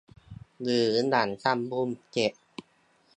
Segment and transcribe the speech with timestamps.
[0.61, 2.33] หรือหลังทำบุญเสร็จ